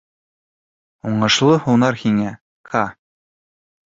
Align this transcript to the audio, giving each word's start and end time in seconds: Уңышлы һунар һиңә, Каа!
Уңышлы 1.09 1.57
һунар 1.65 1.99
һиңә, 2.05 2.31
Каа! 2.71 2.87